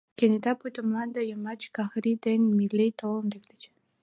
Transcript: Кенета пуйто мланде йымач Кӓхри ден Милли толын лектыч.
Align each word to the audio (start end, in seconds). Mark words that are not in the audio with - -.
Кенета 0.17 0.51
пуйто 0.59 0.81
мланде 0.87 1.21
йымач 1.25 1.61
Кӓхри 1.75 2.13
ден 2.23 2.41
Милли 2.57 2.87
толын 2.99 3.25
лектыч. 3.33 3.61